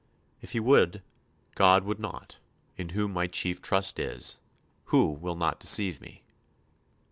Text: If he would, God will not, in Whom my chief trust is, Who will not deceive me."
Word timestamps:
If 0.41 0.53
he 0.53 0.59
would, 0.59 1.03
God 1.53 1.83
will 1.83 2.01
not, 2.01 2.39
in 2.75 2.89
Whom 2.89 3.13
my 3.13 3.27
chief 3.27 3.61
trust 3.61 3.99
is, 3.99 4.39
Who 4.85 5.11
will 5.11 5.35
not 5.35 5.59
deceive 5.59 6.01
me." 6.01 6.23